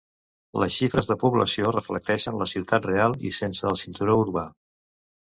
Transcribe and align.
Les 0.61 0.75
xifres 0.75 1.09
de 1.09 1.17
població 1.23 1.73
reflecteixen 1.75 2.39
la 2.39 2.47
ciutat 2.51 2.87
real 2.91 3.15
i 3.33 3.33
sense 3.41 3.69
el 3.73 3.77
cinturó 3.83 4.17
urbà. 4.23 4.47